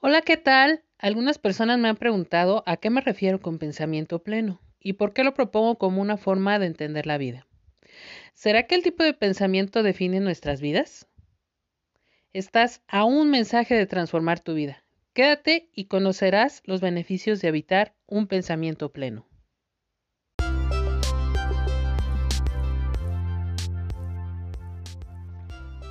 Hola, 0.00 0.22
¿qué 0.22 0.36
tal? 0.36 0.84
Algunas 0.98 1.38
personas 1.38 1.76
me 1.80 1.88
han 1.88 1.96
preguntado 1.96 2.62
a 2.66 2.76
qué 2.76 2.88
me 2.88 3.00
refiero 3.00 3.40
con 3.40 3.58
pensamiento 3.58 4.22
pleno 4.22 4.60
y 4.78 4.92
por 4.92 5.12
qué 5.12 5.24
lo 5.24 5.34
propongo 5.34 5.76
como 5.76 6.00
una 6.00 6.16
forma 6.16 6.60
de 6.60 6.66
entender 6.66 7.04
la 7.04 7.18
vida. 7.18 7.48
¿Será 8.32 8.68
que 8.68 8.76
el 8.76 8.84
tipo 8.84 9.02
de 9.02 9.12
pensamiento 9.12 9.82
define 9.82 10.20
nuestras 10.20 10.60
vidas? 10.60 11.08
Estás 12.32 12.80
a 12.86 13.02
un 13.02 13.28
mensaje 13.28 13.74
de 13.74 13.86
transformar 13.86 14.38
tu 14.38 14.54
vida. 14.54 14.84
Quédate 15.14 15.68
y 15.74 15.86
conocerás 15.86 16.62
los 16.64 16.80
beneficios 16.80 17.40
de 17.40 17.48
habitar 17.48 17.96
un 18.06 18.28
pensamiento 18.28 18.92
pleno. 18.92 19.27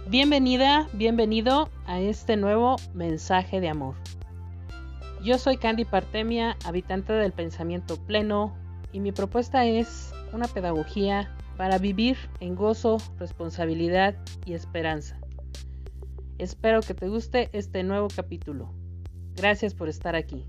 Bienvenida, 0.10 0.88
bienvenido 0.94 1.70
a 1.86 2.00
este 2.00 2.38
nuevo 2.38 2.78
mensaje 2.94 3.60
de 3.60 3.68
amor. 3.68 3.96
Yo 5.22 5.38
soy 5.38 5.58
Candy 5.58 5.84
Partemia, 5.84 6.56
habitante 6.64 7.12
del 7.12 7.34
pensamiento 7.34 7.98
pleno, 7.98 8.56
y 8.94 9.02
mi 9.02 9.12
propuesta 9.12 9.66
es 9.66 10.14
una 10.32 10.48
pedagogía 10.48 11.36
para 11.58 11.78
vivir 11.78 12.16
en 12.40 12.56
gozo, 12.56 13.00
responsabilidad 13.20 14.16
y 14.46 14.54
esperanza. 14.54 15.20
Espero 16.38 16.80
que 16.80 16.94
te 16.94 17.10
guste 17.10 17.50
este 17.52 17.84
nuevo 17.84 18.08
capítulo. 18.08 18.74
Gracias 19.36 19.74
por 19.74 19.90
estar 19.90 20.16
aquí. 20.16 20.46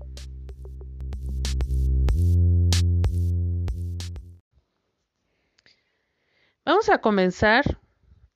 Vamos 6.63 6.87
a 6.87 6.99
comenzar 6.99 7.77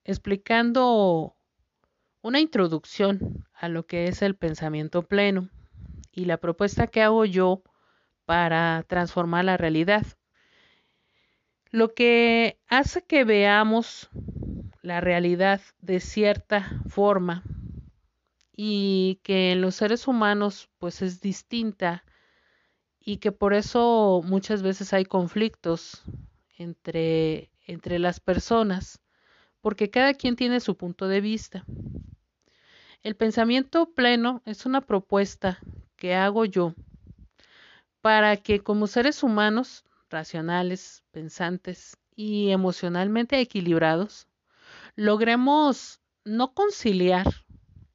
explicando 0.04 1.36
una 2.22 2.40
introducción 2.40 3.46
a 3.54 3.70
lo 3.70 3.86
que 3.86 4.08
es 4.08 4.22
el 4.22 4.36
pensamiento 4.36 5.04
pleno 5.04 5.50
y 6.12 6.26
la 6.26 6.38
propuesta 6.38 6.88
que 6.88 7.02
hago 7.02 7.26
yo 7.26 7.64
para 8.26 8.84
transformar 8.88 9.46
la 9.46 9.58
realidad. 9.58 10.06
Lo 11.70 11.94
que 11.94 12.60
hace 12.68 13.04
que 13.04 13.24
veamos 13.24 14.10
la 14.82 15.02
realidad 15.02 15.62
de 15.82 16.00
cierta 16.00 16.82
forma 16.88 17.44
y 18.56 19.20
que 19.24 19.52
en 19.52 19.62
los 19.62 19.76
seres 19.76 20.08
humanos 20.08 20.70
pues 20.78 21.02
es 21.02 21.20
distinta 21.20 22.04
y 23.00 23.18
que 23.18 23.32
por 23.32 23.54
eso 23.54 24.22
muchas 24.24 24.62
veces 24.62 24.94
hay 24.94 25.06
conflictos 25.06 26.04
entre, 26.58 27.52
entre 27.66 28.00
las 28.00 28.20
personas 28.20 29.03
porque 29.64 29.90
cada 29.90 30.14
quien 30.14 30.36
tiene 30.36 30.60
su 30.60 30.76
punto 30.76 31.08
de 31.08 31.22
vista. 31.22 31.64
El 33.02 33.16
pensamiento 33.16 33.94
pleno 33.94 34.42
es 34.44 34.66
una 34.66 34.82
propuesta 34.82 35.62
que 35.96 36.16
hago 36.16 36.44
yo 36.44 36.76
para 38.02 38.36
que 38.36 38.60
como 38.60 38.88
seres 38.88 39.24
humanos 39.24 39.86
racionales, 40.10 41.06
pensantes 41.12 41.98
y 42.14 42.50
emocionalmente 42.50 43.40
equilibrados, 43.40 44.28
logremos 44.98 46.02
no 46.26 46.54
conciliar 46.54 47.26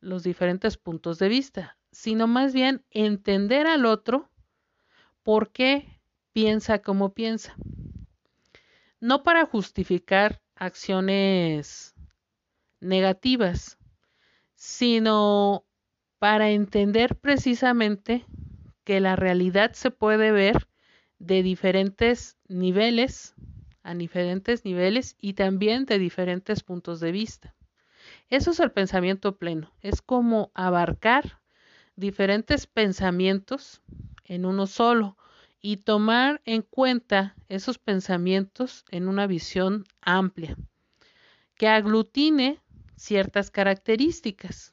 los 0.00 0.22
diferentes 0.22 0.78
puntos 0.78 1.18
de 1.18 1.28
vista, 1.28 1.76
sino 1.92 2.26
más 2.26 2.54
bien 2.54 2.82
entender 2.90 3.66
al 3.66 3.84
otro 3.84 4.30
por 5.22 5.52
qué 5.52 6.00
piensa 6.32 6.78
como 6.78 7.12
piensa. 7.12 7.54
No 9.00 9.22
para 9.22 9.44
justificar 9.44 10.40
acciones 10.58 11.94
negativas, 12.80 13.78
sino 14.54 15.64
para 16.18 16.50
entender 16.50 17.16
precisamente 17.16 18.26
que 18.84 19.00
la 19.00 19.16
realidad 19.16 19.72
se 19.72 19.90
puede 19.90 20.32
ver 20.32 20.68
de 21.18 21.42
diferentes 21.42 22.38
niveles, 22.48 23.34
a 23.82 23.94
diferentes 23.94 24.64
niveles 24.64 25.16
y 25.20 25.34
también 25.34 25.84
de 25.84 25.98
diferentes 25.98 26.62
puntos 26.62 26.98
de 27.00 27.12
vista. 27.12 27.54
Eso 28.30 28.50
es 28.50 28.60
el 28.60 28.72
pensamiento 28.72 29.36
pleno, 29.36 29.72
es 29.82 30.02
como 30.02 30.50
abarcar 30.54 31.40
diferentes 31.94 32.66
pensamientos 32.66 33.82
en 34.24 34.46
uno 34.46 34.66
solo 34.66 35.17
y 35.60 35.78
tomar 35.78 36.40
en 36.44 36.62
cuenta 36.62 37.34
esos 37.48 37.78
pensamientos 37.78 38.84
en 38.90 39.08
una 39.08 39.26
visión 39.26 39.84
amplia, 40.00 40.56
que 41.56 41.68
aglutine 41.68 42.60
ciertas 42.96 43.50
características. 43.50 44.72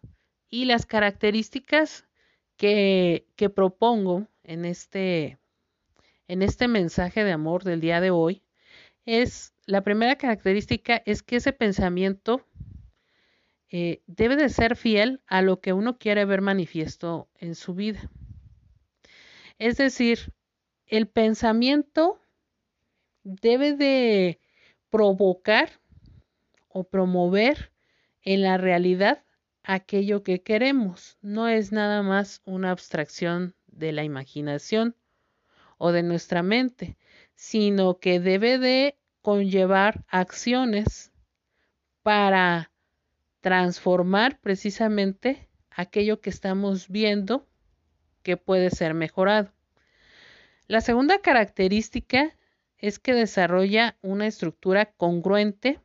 Y 0.49 0.65
las 0.65 0.85
características 0.85 2.05
que, 2.57 3.27
que 3.35 3.49
propongo 3.49 4.27
en 4.43 4.65
este, 4.65 5.39
en 6.27 6.41
este 6.41 6.67
mensaje 6.67 7.23
de 7.23 7.31
amor 7.31 7.63
del 7.63 7.81
día 7.81 7.99
de 7.99 8.11
hoy 8.11 8.43
es, 9.05 9.53
la 9.65 9.81
primera 9.81 10.17
característica 10.17 11.01
es 11.05 11.23
que 11.23 11.37
ese 11.37 11.53
pensamiento 11.53 12.45
eh, 13.69 14.01
debe 14.05 14.35
de 14.35 14.49
ser 14.49 14.75
fiel 14.75 15.21
a 15.27 15.41
lo 15.41 15.59
que 15.59 15.73
uno 15.73 15.97
quiere 15.97 16.25
ver 16.25 16.41
manifiesto 16.41 17.27
en 17.39 17.55
su 17.55 17.73
vida. 17.73 18.09
Es 19.57 19.77
decir, 19.77 20.33
el 20.87 21.07
pensamiento 21.07 22.19
debe 23.23 23.73
de 23.73 24.39
provocar 24.89 25.69
o 26.69 26.83
promover 26.83 27.71
en 28.21 28.41
la 28.41 28.57
realidad 28.57 29.23
aquello 29.63 30.23
que 30.23 30.41
queremos. 30.41 31.17
No 31.21 31.47
es 31.47 31.71
nada 31.71 32.03
más 32.03 32.41
una 32.45 32.71
abstracción 32.71 33.55
de 33.67 33.91
la 33.91 34.03
imaginación 34.03 34.95
o 35.77 35.91
de 35.91 36.03
nuestra 36.03 36.43
mente, 36.43 36.97
sino 37.35 37.99
que 37.99 38.19
debe 38.19 38.57
de 38.57 38.97
conllevar 39.21 40.05
acciones 40.07 41.11
para 42.03 42.71
transformar 43.41 44.39
precisamente 44.39 45.49
aquello 45.71 46.21
que 46.21 46.29
estamos 46.29 46.89
viendo 46.89 47.47
que 48.23 48.37
puede 48.37 48.69
ser 48.69 48.93
mejorado. 48.93 49.54
La 50.67 50.81
segunda 50.81 51.19
característica 51.19 52.35
es 52.79 52.97
que 52.97 53.13
desarrolla 53.13 53.97
una 54.01 54.25
estructura 54.25 54.91
congruente 54.93 55.79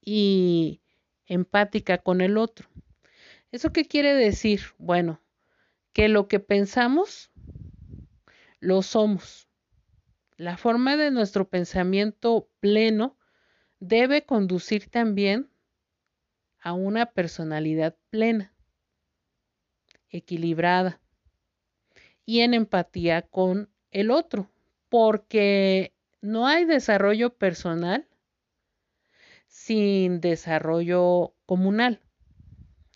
y 0.00 0.80
empática 1.26 1.98
con 1.98 2.20
el 2.20 2.38
otro. 2.38 2.68
¿Eso 3.50 3.72
qué 3.72 3.86
quiere 3.86 4.14
decir? 4.14 4.60
Bueno, 4.78 5.20
que 5.92 6.08
lo 6.08 6.28
que 6.28 6.38
pensamos 6.38 7.32
lo 8.60 8.82
somos. 8.82 9.48
La 10.36 10.56
forma 10.56 10.96
de 10.96 11.10
nuestro 11.10 11.48
pensamiento 11.48 12.48
pleno 12.60 13.18
debe 13.80 14.24
conducir 14.24 14.88
también 14.88 15.50
a 16.60 16.72
una 16.72 17.06
personalidad 17.06 17.96
plena, 18.10 18.54
equilibrada 20.08 21.00
y 22.24 22.40
en 22.40 22.54
empatía 22.54 23.22
con 23.22 23.72
el 23.90 24.10
otro, 24.10 24.50
porque 24.88 25.92
no 26.20 26.46
hay 26.46 26.64
desarrollo 26.64 27.30
personal 27.36 28.06
sin 29.46 30.20
desarrollo 30.20 31.34
comunal. 31.46 32.00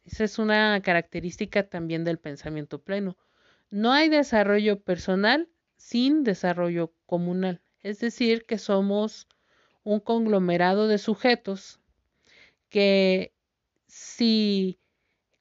Esa 0.05 0.25
es 0.25 0.39
una 0.39 0.81
característica 0.83 1.69
también 1.69 2.05
del 2.05 2.19
pensamiento 2.19 2.83
pleno. 2.83 3.17
No 3.71 3.93
hay 3.93 4.09
desarrollo 4.09 4.81
personal 4.81 5.49
sin 5.77 6.25
desarrollo 6.25 6.93
comunal. 7.07 7.63
Es 7.81 8.01
decir, 8.01 8.45
que 8.45 8.59
somos 8.59 9.29
un 9.85 10.01
conglomerado 10.01 10.89
de 10.89 10.99
sujetos 10.99 11.81
que 12.69 13.33
si 13.87 14.79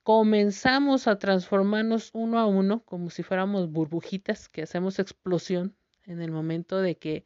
comenzamos 0.04 1.08
a 1.08 1.20
transformarnos 1.20 2.09
uno 2.14 2.40
a 2.40 2.46
uno, 2.46 2.84
como 2.86 3.09
si 3.09 3.24
fuéramos 3.24 3.72
burbujitas 3.72 4.50
que 4.50 4.64
hacemos 4.64 5.00
explosión 5.00 5.76
en 6.06 6.22
el 6.22 6.32
momento 6.32 6.82
de 6.82 6.98
que 6.98 7.26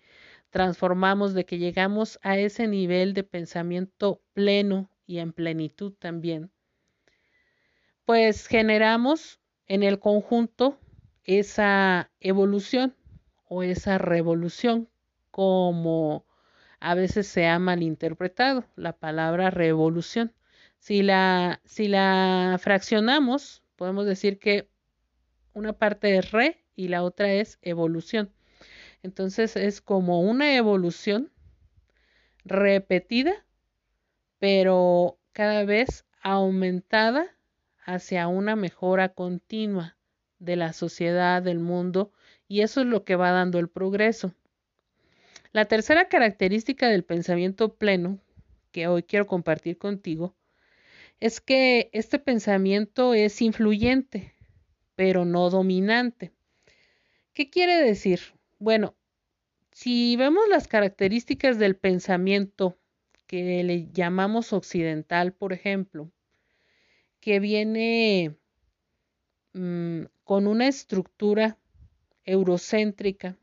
transformamos, 0.49 1.33
de 1.33 1.45
que 1.45 1.57
llegamos 1.57 2.19
a 2.21 2.37
ese 2.37 2.67
nivel 2.67 3.13
de 3.13 3.23
pensamiento 3.23 4.21
pleno 4.33 4.89
y 5.05 5.19
en 5.19 5.33
plenitud 5.33 5.93
también, 5.93 6.51
pues 8.05 8.47
generamos 8.47 9.39
en 9.67 9.83
el 9.83 9.99
conjunto 9.99 10.77
esa 11.23 12.11
evolución 12.19 12.95
o 13.47 13.63
esa 13.63 13.97
revolución, 13.97 14.89
como 15.31 16.25
a 16.79 16.93
veces 16.93 17.27
se 17.27 17.47
ha 17.47 17.57
malinterpretado 17.57 18.65
la 18.75 18.93
palabra 18.93 19.49
revolución. 19.49 20.33
Si 20.85 21.01
la, 21.01 21.61
si 21.65 21.87
la 21.87 22.59
fraccionamos, 22.61 23.63
podemos 23.75 24.05
decir 24.05 24.37
que 24.37 24.69
una 25.53 25.73
parte 25.73 26.15
es 26.15 26.29
re 26.29 26.63
y 26.75 26.89
la 26.89 27.01
otra 27.01 27.33
es 27.33 27.57
evolución. 27.63 28.31
Entonces 29.01 29.55
es 29.55 29.81
como 29.81 30.21
una 30.21 30.55
evolución 30.55 31.31
repetida, 32.43 33.33
pero 34.37 35.17
cada 35.31 35.65
vez 35.65 36.05
aumentada 36.21 37.35
hacia 37.83 38.27
una 38.27 38.55
mejora 38.55 39.09
continua 39.09 39.97
de 40.37 40.55
la 40.55 40.71
sociedad, 40.71 41.41
del 41.41 41.57
mundo, 41.57 42.11
y 42.47 42.61
eso 42.61 42.81
es 42.81 42.85
lo 42.85 43.03
que 43.05 43.15
va 43.15 43.31
dando 43.31 43.57
el 43.57 43.69
progreso. 43.69 44.35
La 45.51 45.65
tercera 45.65 46.09
característica 46.09 46.89
del 46.89 47.03
pensamiento 47.03 47.73
pleno, 47.73 48.19
que 48.71 48.85
hoy 48.85 49.01
quiero 49.01 49.25
compartir 49.25 49.79
contigo, 49.79 50.35
es 51.19 51.41
que 51.41 51.89
este 51.93 52.19
pensamiento 52.19 53.13
es 53.13 53.41
influyente, 53.41 54.33
pero 54.95 55.25
no 55.25 55.49
dominante. 55.49 56.31
¿Qué 57.33 57.49
quiere 57.49 57.77
decir? 57.77 58.21
Bueno, 58.59 58.95
si 59.71 60.15
vemos 60.15 60.47
las 60.49 60.67
características 60.67 61.59
del 61.59 61.75
pensamiento 61.75 62.77
que 63.27 63.63
le 63.63 63.91
llamamos 63.91 64.53
occidental, 64.53 65.33
por 65.33 65.51
ejemplo, 65.51 66.11
que 67.19 67.39
viene 67.39 68.37
mm, 69.53 70.03
con 70.23 70.47
una 70.47 70.67
estructura 70.67 71.57
eurocéntrica, 72.23 73.37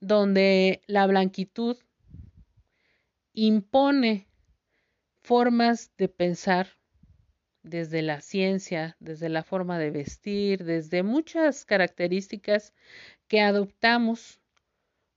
donde 0.00 0.82
la 0.86 1.06
blanquitud 1.06 1.76
impone 3.32 4.26
formas 5.26 5.90
de 5.98 6.08
pensar 6.08 6.68
desde 7.64 8.00
la 8.00 8.20
ciencia, 8.20 8.96
desde 9.00 9.28
la 9.28 9.42
forma 9.42 9.76
de 9.76 9.90
vestir, 9.90 10.62
desde 10.62 11.02
muchas 11.02 11.64
características 11.64 12.72
que 13.26 13.40
adoptamos 13.40 14.40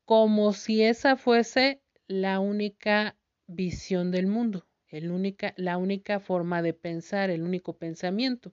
como 0.05 0.53
si 0.53 0.81
esa 0.81 1.15
fuese 1.15 1.83
la 2.07 2.39
única 2.39 3.15
visión 3.45 4.09
del 4.09 4.25
mundo, 4.25 4.67
la 4.89 5.77
única 5.77 6.19
forma 6.19 6.63
de 6.63 6.73
pensar, 6.73 7.29
el 7.29 7.43
único 7.43 7.77
pensamiento. 7.77 8.51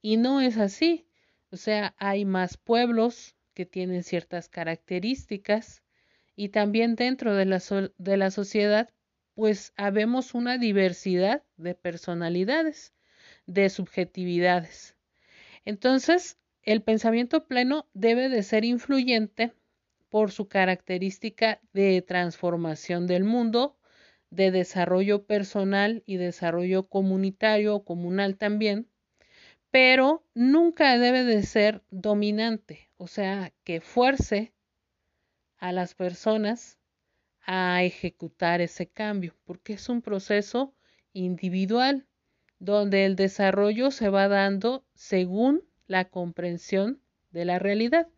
Y 0.00 0.16
no 0.16 0.40
es 0.40 0.58
así. 0.58 1.06
O 1.52 1.56
sea, 1.56 1.94
hay 1.96 2.24
más 2.24 2.56
pueblos 2.56 3.36
que 3.54 3.66
tienen 3.66 4.02
ciertas 4.02 4.48
características 4.48 5.84
y 6.34 6.48
también 6.48 6.96
dentro 6.96 7.36
de 7.36 7.46
la 8.16 8.30
sociedad, 8.32 8.90
pues 9.34 9.72
habemos 9.76 10.34
una 10.34 10.58
diversidad 10.58 11.42
de 11.56 11.74
personalidades, 11.74 12.92
de 13.46 13.70
subjetividades. 13.70 14.96
Entonces, 15.64 16.38
el 16.62 16.82
pensamiento 16.82 17.46
pleno 17.46 17.88
debe 17.92 18.28
de 18.28 18.42
ser 18.42 18.64
influyente 18.64 19.52
por 20.08 20.30
su 20.30 20.48
característica 20.48 21.60
de 21.72 22.02
transformación 22.02 23.06
del 23.06 23.24
mundo, 23.24 23.78
de 24.30 24.50
desarrollo 24.50 25.24
personal 25.26 26.02
y 26.06 26.16
desarrollo 26.16 26.88
comunitario 26.88 27.74
o 27.76 27.84
comunal 27.84 28.36
también, 28.36 28.88
pero 29.70 30.24
nunca 30.34 30.98
debe 30.98 31.24
de 31.24 31.42
ser 31.42 31.82
dominante, 31.90 32.90
o 32.98 33.06
sea, 33.06 33.52
que 33.64 33.80
fuerce 33.80 34.52
a 35.56 35.72
las 35.72 35.94
personas 35.94 36.78
a 37.44 37.82
ejecutar 37.82 38.60
ese 38.60 38.88
cambio, 38.88 39.34
porque 39.44 39.74
es 39.74 39.88
un 39.88 40.02
proceso 40.02 40.74
individual 41.12 42.06
donde 42.58 43.04
el 43.04 43.16
desarrollo 43.16 43.90
se 43.90 44.08
va 44.08 44.28
dando 44.28 44.84
según 44.94 45.64
la 45.86 46.04
comprensión 46.04 47.00
de 47.32 47.44
la 47.44 47.58
realidad. 47.58 48.08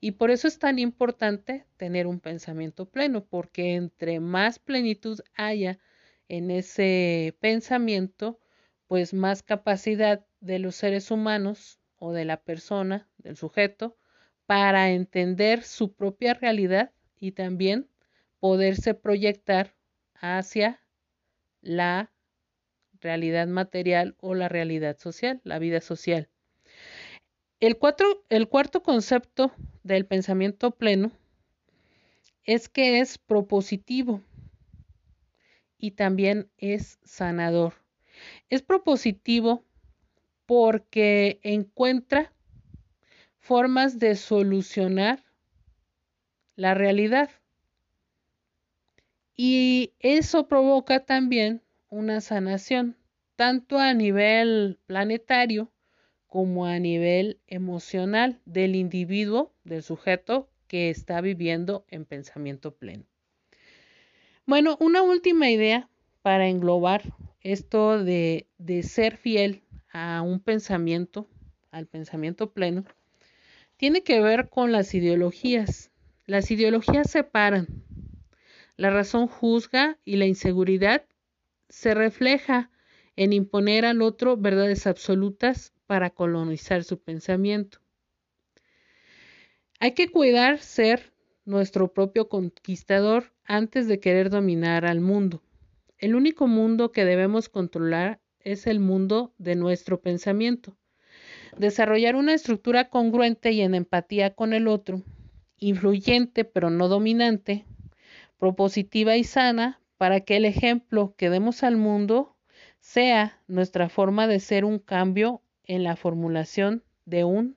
Y 0.00 0.12
por 0.12 0.30
eso 0.30 0.48
es 0.48 0.58
tan 0.58 0.78
importante 0.78 1.66
tener 1.76 2.06
un 2.06 2.20
pensamiento 2.20 2.88
pleno, 2.88 3.24
porque 3.24 3.74
entre 3.74 4.18
más 4.18 4.58
plenitud 4.58 5.20
haya 5.34 5.78
en 6.28 6.50
ese 6.50 7.36
pensamiento, 7.40 8.40
pues 8.86 9.12
más 9.12 9.42
capacidad 9.42 10.24
de 10.40 10.58
los 10.58 10.76
seres 10.76 11.10
humanos 11.10 11.78
o 11.98 12.12
de 12.12 12.24
la 12.24 12.38
persona, 12.38 13.08
del 13.18 13.36
sujeto, 13.36 13.98
para 14.46 14.90
entender 14.90 15.62
su 15.62 15.92
propia 15.92 16.32
realidad 16.32 16.92
y 17.18 17.32
también 17.32 17.89
poderse 18.40 18.94
proyectar 18.94 19.74
hacia 20.14 20.80
la 21.60 22.12
realidad 23.00 23.46
material 23.46 24.16
o 24.18 24.34
la 24.34 24.48
realidad 24.48 24.98
social, 24.98 25.40
la 25.44 25.58
vida 25.58 25.80
social. 25.80 26.28
El, 27.60 27.76
cuarto 27.76 28.82
concepto 28.82 29.52
del 29.82 30.06
pensamiento 30.06 30.70
pleno 30.70 31.12
es 32.44 32.70
que 32.70 33.00
es 33.00 33.18
propositivo 33.18 34.22
y 35.76 35.92
también 35.92 36.50
es 36.56 36.98
sanador. 37.04 37.74
Es 38.48 38.62
propositivo 38.62 39.64
porque 40.46 41.38
encuentra 41.42 42.32
formas 43.38 43.98
de 43.98 44.16
solucionar 44.16 45.22
la 46.56 46.74
realidad. 46.74 47.30
Y 49.42 49.94
eso 50.00 50.48
provoca 50.48 51.06
también 51.06 51.62
una 51.88 52.20
sanación, 52.20 52.98
tanto 53.36 53.78
a 53.78 53.94
nivel 53.94 54.78
planetario 54.84 55.72
como 56.26 56.66
a 56.66 56.78
nivel 56.78 57.40
emocional 57.46 58.38
del 58.44 58.76
individuo, 58.76 59.54
del 59.64 59.82
sujeto 59.82 60.50
que 60.66 60.90
está 60.90 61.22
viviendo 61.22 61.86
en 61.88 62.04
pensamiento 62.04 62.74
pleno. 62.74 63.06
Bueno, 64.44 64.76
una 64.78 65.00
última 65.00 65.48
idea 65.48 65.88
para 66.20 66.46
englobar 66.46 67.00
esto 67.40 68.04
de, 68.04 68.46
de 68.58 68.82
ser 68.82 69.16
fiel 69.16 69.62
a 69.90 70.20
un 70.20 70.40
pensamiento, 70.40 71.30
al 71.70 71.86
pensamiento 71.86 72.52
pleno, 72.52 72.84
tiene 73.78 74.02
que 74.02 74.20
ver 74.20 74.50
con 74.50 74.70
las 74.70 74.92
ideologías. 74.92 75.90
Las 76.26 76.50
ideologías 76.50 77.10
separan. 77.10 77.86
La 78.80 78.88
razón 78.88 79.26
juzga 79.26 79.98
y 80.06 80.16
la 80.16 80.24
inseguridad 80.24 81.04
se 81.68 81.92
refleja 81.92 82.70
en 83.14 83.34
imponer 83.34 83.84
al 83.84 84.00
otro 84.00 84.38
verdades 84.38 84.86
absolutas 84.86 85.74
para 85.86 86.08
colonizar 86.08 86.82
su 86.82 86.98
pensamiento. 86.98 87.82
Hay 89.80 89.92
que 89.92 90.08
cuidar 90.08 90.60
ser 90.60 91.12
nuestro 91.44 91.92
propio 91.92 92.30
conquistador 92.30 93.34
antes 93.44 93.86
de 93.86 94.00
querer 94.00 94.30
dominar 94.30 94.86
al 94.86 95.02
mundo. 95.02 95.42
El 95.98 96.14
único 96.14 96.46
mundo 96.46 96.90
que 96.90 97.04
debemos 97.04 97.50
controlar 97.50 98.22
es 98.38 98.66
el 98.66 98.80
mundo 98.80 99.34
de 99.36 99.56
nuestro 99.56 100.00
pensamiento. 100.00 100.74
Desarrollar 101.58 102.16
una 102.16 102.32
estructura 102.32 102.88
congruente 102.88 103.52
y 103.52 103.60
en 103.60 103.74
empatía 103.74 104.34
con 104.34 104.54
el 104.54 104.68
otro, 104.68 105.02
influyente 105.58 106.46
pero 106.46 106.70
no 106.70 106.88
dominante, 106.88 107.66
propositiva 108.40 109.16
y 109.16 109.22
sana, 109.22 109.80
para 109.98 110.22
que 110.22 110.36
el 110.36 110.46
ejemplo 110.46 111.14
que 111.16 111.30
demos 111.30 111.62
al 111.62 111.76
mundo 111.76 112.36
sea 112.80 113.38
nuestra 113.46 113.88
forma 113.88 114.26
de 114.26 114.40
ser 114.40 114.64
un 114.64 114.78
cambio 114.78 115.42
en 115.64 115.84
la 115.84 115.94
formulación 115.94 116.82
de 117.04 117.24
un 117.24 117.56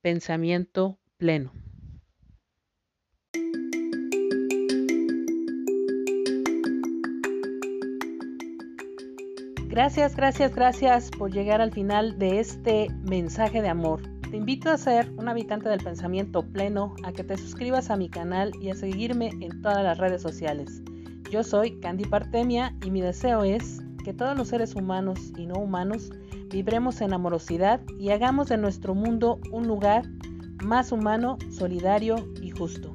pensamiento 0.00 0.98
pleno. 1.18 1.52
Gracias, 9.68 10.14
gracias, 10.14 10.54
gracias 10.54 11.10
por 11.10 11.32
llegar 11.32 11.60
al 11.60 11.72
final 11.72 12.18
de 12.18 12.40
este 12.40 12.88
mensaje 13.04 13.62
de 13.62 13.70
amor. 13.70 14.11
Te 14.32 14.38
invito 14.38 14.70
a 14.70 14.78
ser 14.78 15.12
un 15.18 15.28
habitante 15.28 15.68
del 15.68 15.84
pensamiento 15.84 16.40
pleno, 16.40 16.94
a 17.04 17.12
que 17.12 17.22
te 17.22 17.36
suscribas 17.36 17.90
a 17.90 17.98
mi 17.98 18.08
canal 18.08 18.50
y 18.62 18.70
a 18.70 18.74
seguirme 18.74 19.28
en 19.42 19.60
todas 19.60 19.84
las 19.84 19.98
redes 19.98 20.22
sociales. 20.22 20.80
Yo 21.30 21.44
soy 21.44 21.78
Candy 21.80 22.06
Partemia 22.06 22.74
y 22.82 22.90
mi 22.90 23.02
deseo 23.02 23.44
es 23.44 23.82
que 24.02 24.14
todos 24.14 24.34
los 24.34 24.48
seres 24.48 24.74
humanos 24.74 25.18
y 25.36 25.44
no 25.44 25.56
humanos 25.56 26.12
vibremos 26.48 27.02
en 27.02 27.12
amorosidad 27.12 27.82
y 27.98 28.08
hagamos 28.08 28.48
de 28.48 28.56
nuestro 28.56 28.94
mundo 28.94 29.38
un 29.50 29.68
lugar 29.68 30.06
más 30.64 30.92
humano, 30.92 31.36
solidario 31.50 32.16
y 32.40 32.52
justo. 32.52 32.90